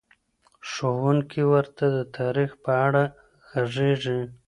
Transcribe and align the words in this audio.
ښوونکی 0.69 1.41
ورته 1.53 1.85
د 1.97 1.97
تاريخ 2.17 2.51
په 2.63 2.71
اړه 2.85 3.03
غږېږي. 3.71 4.19